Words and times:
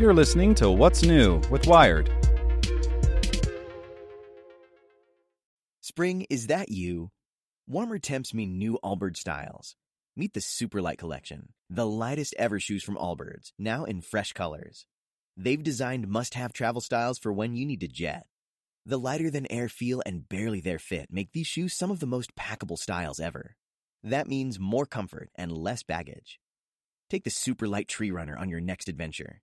You're 0.00 0.14
listening 0.14 0.54
to 0.54 0.70
What's 0.70 1.02
New 1.02 1.42
with 1.50 1.66
Wired. 1.66 2.10
Spring, 5.82 6.26
is 6.30 6.46
that 6.46 6.70
you? 6.70 7.10
Warmer 7.66 7.98
temps 7.98 8.32
mean 8.32 8.56
new 8.56 8.78
Allbirds 8.82 9.18
styles. 9.18 9.76
Meet 10.16 10.32
the 10.32 10.40
Superlight 10.40 10.96
Collection, 10.96 11.50
the 11.68 11.86
lightest 11.86 12.34
ever 12.38 12.58
shoes 12.58 12.82
from 12.82 12.96
Allbirds, 12.96 13.52
now 13.58 13.84
in 13.84 14.00
fresh 14.00 14.32
colors. 14.32 14.86
They've 15.36 15.62
designed 15.62 16.08
must 16.08 16.32
have 16.32 16.54
travel 16.54 16.80
styles 16.80 17.18
for 17.18 17.30
when 17.30 17.54
you 17.54 17.66
need 17.66 17.80
to 17.80 17.86
jet. 17.86 18.24
The 18.86 18.98
lighter 18.98 19.30
than 19.30 19.52
air 19.52 19.68
feel 19.68 20.02
and 20.06 20.26
barely 20.26 20.62
there 20.62 20.78
fit 20.78 21.08
make 21.12 21.32
these 21.32 21.46
shoes 21.46 21.74
some 21.74 21.90
of 21.90 22.00
the 22.00 22.06
most 22.06 22.34
packable 22.34 22.78
styles 22.78 23.20
ever. 23.20 23.54
That 24.02 24.28
means 24.28 24.58
more 24.58 24.86
comfort 24.86 25.28
and 25.34 25.52
less 25.52 25.82
baggage. 25.82 26.40
Take 27.10 27.24
the 27.24 27.30
Superlight 27.30 27.86
Tree 27.86 28.10
Runner 28.10 28.38
on 28.38 28.48
your 28.48 28.62
next 28.62 28.88
adventure. 28.88 29.42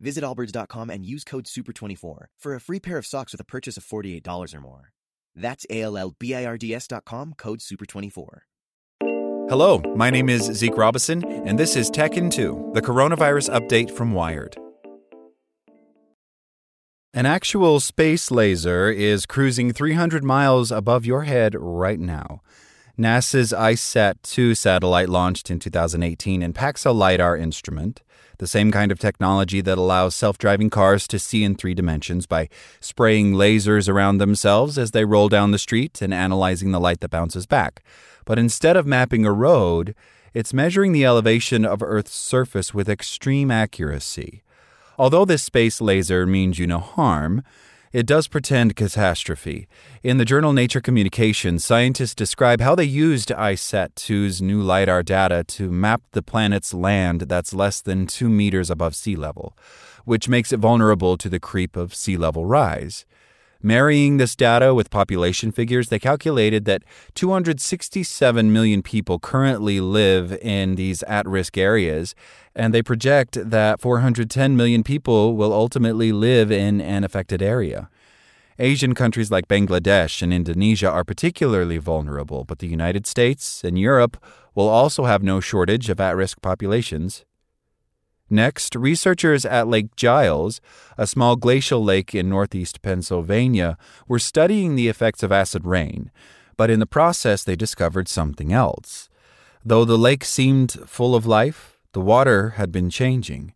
Visit 0.00 0.24
allbirds.com 0.24 0.90
and 0.90 1.04
use 1.04 1.24
code 1.24 1.44
SUPER24 1.44 2.26
for 2.38 2.54
a 2.54 2.60
free 2.60 2.80
pair 2.80 2.98
of 2.98 3.06
socks 3.06 3.32
with 3.32 3.40
a 3.40 3.44
purchase 3.44 3.76
of 3.76 3.84
$48 3.84 4.54
or 4.54 4.60
more. 4.60 4.92
That's 5.34 5.66
A 5.70 5.82
L 5.82 5.96
L 5.96 6.16
B 6.18 6.34
I 6.34 6.44
R 6.44 6.58
D 6.58 6.74
S.com, 6.74 7.34
code 7.36 7.60
SUPER24. 7.60 8.40
Hello, 9.48 9.80
my 9.96 10.10
name 10.10 10.28
is 10.28 10.44
Zeke 10.44 10.76
Robison, 10.76 11.24
and 11.24 11.58
this 11.58 11.74
is 11.74 11.90
Tech 11.90 12.16
in 12.16 12.30
2, 12.30 12.70
the 12.72 12.80
coronavirus 12.80 13.50
update 13.50 13.90
from 13.90 14.12
Wired. 14.12 14.56
An 17.12 17.26
actual 17.26 17.80
space 17.80 18.30
laser 18.30 18.88
is 18.90 19.26
cruising 19.26 19.72
300 19.72 20.22
miles 20.22 20.70
above 20.70 21.04
your 21.04 21.24
head 21.24 21.56
right 21.58 21.98
now. 21.98 22.40
NASA's 22.96 23.52
ICESat 23.52 24.22
2 24.22 24.54
satellite 24.54 25.08
launched 25.08 25.50
in 25.50 25.58
2018 25.58 26.42
and 26.42 26.54
packs 26.54 26.86
a 26.86 26.92
LiDAR 26.92 27.36
instrument, 27.36 28.02
the 28.40 28.46
same 28.46 28.72
kind 28.72 28.90
of 28.90 28.98
technology 28.98 29.60
that 29.60 29.78
allows 29.78 30.14
self 30.14 30.38
driving 30.38 30.70
cars 30.70 31.06
to 31.06 31.18
see 31.18 31.44
in 31.44 31.54
three 31.54 31.74
dimensions 31.74 32.26
by 32.26 32.48
spraying 32.80 33.34
lasers 33.34 33.86
around 33.86 34.16
themselves 34.18 34.78
as 34.78 34.90
they 34.90 35.04
roll 35.04 35.28
down 35.28 35.50
the 35.50 35.58
street 35.58 36.00
and 36.02 36.12
analyzing 36.12 36.72
the 36.72 36.80
light 36.80 37.00
that 37.00 37.10
bounces 37.10 37.46
back. 37.46 37.82
But 38.24 38.38
instead 38.38 38.76
of 38.76 38.86
mapping 38.86 39.26
a 39.26 39.32
road, 39.32 39.94
it's 40.32 40.54
measuring 40.54 40.92
the 40.92 41.04
elevation 41.04 41.66
of 41.66 41.82
Earth's 41.82 42.14
surface 42.14 42.72
with 42.72 42.88
extreme 42.88 43.50
accuracy. 43.50 44.42
Although 44.98 45.26
this 45.26 45.42
space 45.42 45.80
laser 45.80 46.26
means 46.26 46.58
you 46.58 46.66
no 46.66 46.78
harm, 46.78 47.42
it 47.92 48.06
does 48.06 48.28
pretend 48.28 48.76
catastrophe. 48.76 49.66
In 50.02 50.18
the 50.18 50.24
journal 50.24 50.52
Nature 50.52 50.80
Communications, 50.80 51.64
scientists 51.64 52.14
describe 52.14 52.60
how 52.60 52.76
they 52.76 52.84
used 52.84 53.30
ICESat 53.30 53.94
2's 53.94 54.40
new 54.40 54.62
LiDAR 54.62 55.02
data 55.02 55.42
to 55.44 55.70
map 55.70 56.02
the 56.12 56.22
planet's 56.22 56.72
land 56.72 57.22
that's 57.22 57.52
less 57.52 57.80
than 57.80 58.06
two 58.06 58.28
meters 58.28 58.70
above 58.70 58.94
sea 58.94 59.16
level, 59.16 59.56
which 60.04 60.28
makes 60.28 60.52
it 60.52 60.60
vulnerable 60.60 61.16
to 61.16 61.28
the 61.28 61.40
creep 61.40 61.76
of 61.76 61.92
sea 61.94 62.16
level 62.16 62.46
rise. 62.46 63.04
Marrying 63.62 64.16
this 64.16 64.34
data 64.34 64.74
with 64.74 64.88
population 64.88 65.52
figures, 65.52 65.90
they 65.90 65.98
calculated 65.98 66.64
that 66.64 66.82
267 67.14 68.50
million 68.50 68.82
people 68.82 69.18
currently 69.18 69.80
live 69.80 70.32
in 70.40 70.76
these 70.76 71.02
at 71.02 71.26
risk 71.26 71.58
areas, 71.58 72.14
and 72.54 72.72
they 72.72 72.82
project 72.82 73.38
that 73.50 73.78
410 73.78 74.56
million 74.56 74.82
people 74.82 75.36
will 75.36 75.52
ultimately 75.52 76.10
live 76.10 76.50
in 76.50 76.80
an 76.80 77.04
affected 77.04 77.42
area. 77.42 77.90
Asian 78.58 78.94
countries 78.94 79.30
like 79.30 79.46
Bangladesh 79.46 80.22
and 80.22 80.32
Indonesia 80.32 80.90
are 80.90 81.04
particularly 81.04 81.76
vulnerable, 81.76 82.44
but 82.44 82.60
the 82.60 82.66
United 82.66 83.06
States 83.06 83.62
and 83.62 83.78
Europe 83.78 84.22
will 84.54 84.68
also 84.68 85.04
have 85.04 85.22
no 85.22 85.40
shortage 85.40 85.90
of 85.90 86.00
at 86.00 86.16
risk 86.16 86.40
populations. 86.40 87.24
Next, 88.32 88.76
researchers 88.76 89.44
at 89.44 89.66
Lake 89.66 89.96
Giles, 89.96 90.60
a 90.96 91.08
small 91.08 91.34
glacial 91.34 91.82
lake 91.82 92.14
in 92.14 92.28
northeast 92.28 92.80
Pennsylvania, 92.80 93.76
were 94.06 94.20
studying 94.20 94.76
the 94.76 94.86
effects 94.86 95.24
of 95.24 95.32
acid 95.32 95.66
rain, 95.66 96.12
but 96.56 96.70
in 96.70 96.78
the 96.78 96.86
process 96.86 97.42
they 97.42 97.56
discovered 97.56 98.06
something 98.06 98.52
else. 98.52 99.08
Though 99.64 99.84
the 99.84 99.98
lake 99.98 100.24
seemed 100.24 100.72
full 100.86 101.16
of 101.16 101.26
life, 101.26 101.76
the 101.92 102.00
water 102.00 102.50
had 102.50 102.70
been 102.70 102.88
changing. 102.88 103.52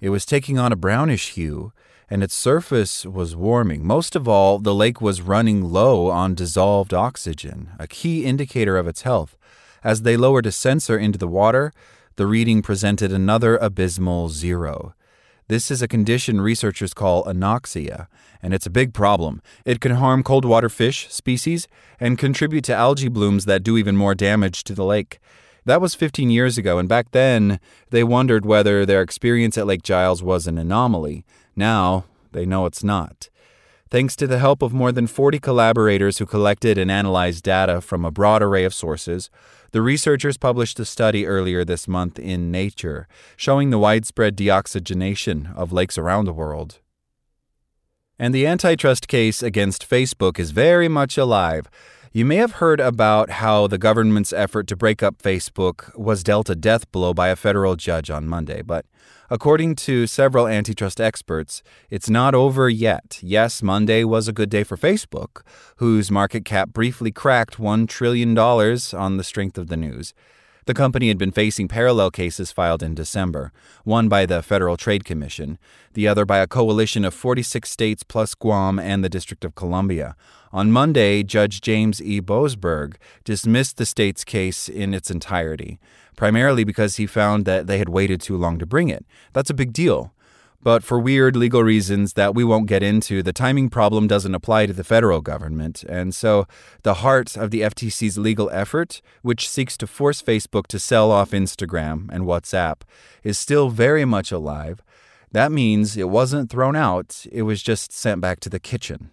It 0.00 0.10
was 0.10 0.26
taking 0.26 0.58
on 0.58 0.72
a 0.72 0.76
brownish 0.76 1.34
hue, 1.34 1.72
and 2.10 2.22
its 2.22 2.34
surface 2.34 3.06
was 3.06 3.36
warming. 3.36 3.86
Most 3.86 4.16
of 4.16 4.26
all, 4.26 4.58
the 4.58 4.74
lake 4.74 5.00
was 5.00 5.22
running 5.22 5.72
low 5.72 6.08
on 6.08 6.34
dissolved 6.34 6.92
oxygen, 6.92 7.70
a 7.78 7.86
key 7.86 8.24
indicator 8.24 8.76
of 8.76 8.88
its 8.88 9.02
health. 9.02 9.36
As 9.84 10.02
they 10.02 10.16
lowered 10.16 10.46
a 10.46 10.52
sensor 10.52 10.98
into 10.98 11.18
the 11.18 11.28
water, 11.28 11.72
the 12.16 12.26
reading 12.26 12.62
presented 12.62 13.12
another 13.12 13.58
abysmal 13.58 14.30
zero. 14.30 14.94
This 15.48 15.70
is 15.70 15.82
a 15.82 15.88
condition 15.88 16.40
researchers 16.40 16.94
call 16.94 17.24
anoxia, 17.24 18.08
and 18.42 18.54
it's 18.54 18.66
a 18.66 18.70
big 18.70 18.94
problem. 18.94 19.42
It 19.66 19.80
can 19.80 19.92
harm 19.92 20.22
cold 20.22 20.46
water 20.46 20.70
fish 20.70 21.12
species 21.12 21.68
and 22.00 22.18
contribute 22.18 22.64
to 22.64 22.74
algae 22.74 23.08
blooms 23.08 23.44
that 23.44 23.62
do 23.62 23.76
even 23.76 23.96
more 23.96 24.14
damage 24.14 24.64
to 24.64 24.74
the 24.74 24.84
lake. 24.84 25.18
That 25.66 25.80
was 25.80 25.94
15 25.94 26.30
years 26.30 26.56
ago, 26.56 26.78
and 26.78 26.88
back 26.88 27.10
then 27.10 27.60
they 27.90 28.02
wondered 28.02 28.46
whether 28.46 28.86
their 28.86 29.02
experience 29.02 29.58
at 29.58 29.66
Lake 29.66 29.82
Giles 29.82 30.22
was 30.22 30.46
an 30.46 30.56
anomaly. 30.56 31.24
Now 31.54 32.06
they 32.32 32.46
know 32.46 32.64
it's 32.64 32.82
not. 32.82 33.28
Thanks 33.96 34.14
to 34.16 34.26
the 34.26 34.38
help 34.38 34.60
of 34.60 34.74
more 34.74 34.92
than 34.92 35.06
40 35.06 35.38
collaborators 35.38 36.18
who 36.18 36.26
collected 36.26 36.76
and 36.76 36.90
analyzed 36.90 37.42
data 37.42 37.80
from 37.80 38.04
a 38.04 38.10
broad 38.10 38.42
array 38.42 38.64
of 38.64 38.74
sources, 38.74 39.30
the 39.70 39.80
researchers 39.80 40.36
published 40.36 40.78
a 40.78 40.84
study 40.84 41.24
earlier 41.24 41.64
this 41.64 41.88
month 41.88 42.18
in 42.18 42.50
Nature 42.50 43.08
showing 43.38 43.70
the 43.70 43.78
widespread 43.78 44.36
deoxygenation 44.36 45.56
of 45.56 45.72
lakes 45.72 45.96
around 45.96 46.26
the 46.26 46.34
world. 46.34 46.80
And 48.18 48.34
the 48.34 48.46
antitrust 48.46 49.08
case 49.08 49.42
against 49.42 49.88
Facebook 49.88 50.38
is 50.38 50.50
very 50.50 50.88
much 50.88 51.16
alive. 51.16 51.70
You 52.16 52.24
may 52.24 52.36
have 52.36 52.52
heard 52.52 52.80
about 52.80 53.28
how 53.28 53.66
the 53.66 53.76
government's 53.76 54.32
effort 54.32 54.66
to 54.68 54.74
break 54.74 55.02
up 55.02 55.18
Facebook 55.18 55.94
was 55.98 56.24
dealt 56.24 56.48
a 56.48 56.54
death 56.54 56.90
blow 56.90 57.12
by 57.12 57.28
a 57.28 57.36
federal 57.36 57.76
judge 57.76 58.08
on 58.08 58.26
Monday, 58.26 58.62
but 58.62 58.86
According 59.28 59.74
to 59.86 60.06
several 60.06 60.46
antitrust 60.46 61.00
experts, 61.00 61.62
it's 61.90 62.08
not 62.08 62.34
over 62.34 62.70
yet. 62.70 63.18
Yes, 63.22 63.60
Monday 63.60 64.04
was 64.04 64.28
a 64.28 64.32
good 64.32 64.48
day 64.48 64.62
for 64.62 64.76
Facebook, 64.76 65.42
whose 65.76 66.10
market 66.10 66.44
cap 66.44 66.70
briefly 66.70 67.10
cracked 67.10 67.58
$1 67.58 67.88
trillion 67.88 68.38
on 68.38 69.16
the 69.16 69.24
strength 69.24 69.58
of 69.58 69.66
the 69.66 69.76
news. 69.76 70.14
The 70.66 70.74
company 70.74 71.06
had 71.08 71.16
been 71.16 71.30
facing 71.30 71.68
parallel 71.68 72.10
cases 72.10 72.50
filed 72.50 72.82
in 72.82 72.96
December, 72.96 73.52
one 73.84 74.08
by 74.08 74.26
the 74.26 74.42
Federal 74.42 74.76
Trade 74.76 75.04
Commission, 75.04 75.58
the 75.94 76.08
other 76.08 76.24
by 76.24 76.38
a 76.38 76.48
coalition 76.48 77.04
of 77.04 77.14
46 77.14 77.70
states 77.70 78.02
plus 78.02 78.34
Guam 78.34 78.80
and 78.80 79.04
the 79.04 79.08
District 79.08 79.44
of 79.44 79.54
Columbia. 79.54 80.16
On 80.52 80.72
Monday, 80.72 81.22
Judge 81.22 81.60
James 81.60 82.02
E. 82.02 82.20
Boasberg 82.20 82.96
dismissed 83.22 83.76
the 83.76 83.86
state's 83.86 84.24
case 84.24 84.68
in 84.68 84.92
its 84.92 85.08
entirety 85.08 85.78
primarily 86.16 86.64
because 86.64 86.96
he 86.96 87.06
found 87.06 87.44
that 87.44 87.66
they 87.66 87.78
had 87.78 87.88
waited 87.88 88.20
too 88.20 88.36
long 88.36 88.58
to 88.58 88.66
bring 88.66 88.88
it. 88.88 89.04
That's 89.34 89.50
a 89.50 89.54
big 89.54 89.72
deal. 89.72 90.12
But 90.66 90.82
for 90.82 90.98
weird 90.98 91.36
legal 91.36 91.62
reasons 91.62 92.14
that 92.14 92.34
we 92.34 92.42
won't 92.42 92.66
get 92.66 92.82
into, 92.82 93.22
the 93.22 93.32
timing 93.32 93.70
problem 93.70 94.08
doesn't 94.08 94.34
apply 94.34 94.66
to 94.66 94.72
the 94.72 94.82
federal 94.82 95.20
government. 95.20 95.84
And 95.88 96.12
so 96.12 96.48
the 96.82 96.94
heart 96.94 97.36
of 97.36 97.52
the 97.52 97.60
FTC's 97.60 98.18
legal 98.18 98.50
effort, 98.50 99.00
which 99.22 99.48
seeks 99.48 99.76
to 99.76 99.86
force 99.86 100.20
Facebook 100.20 100.66
to 100.66 100.80
sell 100.80 101.12
off 101.12 101.30
Instagram 101.30 102.08
and 102.10 102.24
WhatsApp, 102.24 102.80
is 103.22 103.38
still 103.38 103.68
very 103.68 104.04
much 104.04 104.32
alive. 104.32 104.82
That 105.30 105.52
means 105.52 105.96
it 105.96 106.08
wasn't 106.08 106.50
thrown 106.50 106.74
out, 106.74 107.24
it 107.30 107.42
was 107.42 107.62
just 107.62 107.92
sent 107.92 108.20
back 108.20 108.40
to 108.40 108.50
the 108.50 108.58
kitchen. 108.58 109.10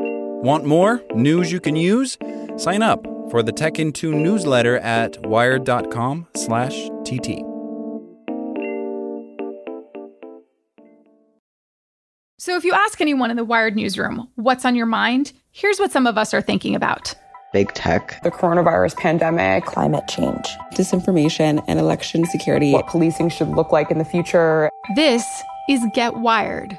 Want 0.00 0.64
more 0.64 1.02
news 1.14 1.52
you 1.52 1.60
can 1.60 1.76
use? 1.76 2.16
Sign 2.56 2.80
up 2.80 3.04
for 3.30 3.42
the 3.42 3.52
Tech 3.52 3.78
in 3.78 3.92
2 3.92 4.14
newsletter 4.14 4.78
at 4.78 5.22
wired.com/tt. 5.26 7.57
So 12.40 12.56
if 12.56 12.64
you 12.64 12.72
ask 12.72 13.00
anyone 13.00 13.32
in 13.32 13.36
the 13.36 13.44
Wired 13.44 13.74
newsroom 13.74 14.28
what's 14.36 14.64
on 14.64 14.76
your 14.76 14.86
mind, 14.86 15.32
here's 15.50 15.80
what 15.80 15.90
some 15.90 16.06
of 16.06 16.16
us 16.16 16.32
are 16.32 16.40
thinking 16.40 16.76
about. 16.76 17.12
Big 17.52 17.72
tech, 17.72 18.22
the 18.22 18.30
coronavirus 18.30 18.96
pandemic, 18.96 19.64
climate 19.64 20.06
change, 20.06 20.46
disinformation, 20.72 21.64
and 21.66 21.80
election 21.80 22.24
security. 22.26 22.72
What 22.72 22.86
policing 22.86 23.30
should 23.30 23.48
look 23.48 23.72
like 23.72 23.90
in 23.90 23.98
the 23.98 24.04
future. 24.04 24.70
This 24.94 25.24
is 25.68 25.84
Get 25.94 26.18
Wired. 26.18 26.78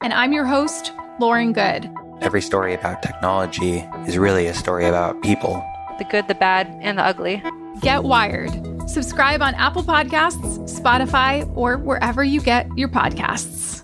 And 0.00 0.12
I'm 0.12 0.32
your 0.32 0.44
host, 0.44 0.92
Lauren 1.18 1.52
Goode. 1.52 1.92
Every 2.20 2.40
story 2.40 2.72
about 2.72 3.02
technology 3.02 3.78
is 4.06 4.16
really 4.16 4.46
a 4.46 4.54
story 4.54 4.86
about 4.86 5.20
people. 5.22 5.54
The 5.98 6.04
good, 6.04 6.28
the 6.28 6.36
bad, 6.36 6.68
and 6.80 6.98
the 6.98 7.02
ugly. 7.02 7.42
Get 7.80 8.04
Wired. 8.04 8.52
Subscribe 8.88 9.42
on 9.42 9.56
Apple 9.56 9.82
Podcasts, 9.82 10.80
Spotify, 10.80 11.50
or 11.56 11.78
wherever 11.78 12.22
you 12.22 12.40
get 12.40 12.68
your 12.78 12.88
podcasts. 12.88 13.83